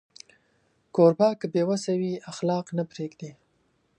کوربه 0.95 1.29
که 1.39 1.45
بې 1.53 1.63
وسی 1.69 1.95
وي، 2.01 2.13
اخلاق 2.31 2.65
نه 2.77 2.83
پرېږدي. 2.91 3.31